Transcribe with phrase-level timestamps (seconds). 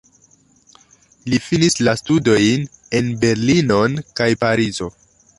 [1.33, 2.63] Li finis la studojn
[2.99, 4.89] en Berlinon kaj Parizo.